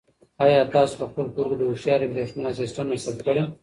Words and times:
آیا 0.45 0.61
تاسو 0.73 0.93
په 0.99 1.05
خپل 1.09 1.25
کور 1.35 1.45
کې 1.49 1.55
د 1.57 1.63
هوښیارې 1.69 2.11
برېښنا 2.13 2.49
سیسټم 2.59 2.85
نصب 2.93 3.15
کړی؟ 3.25 3.43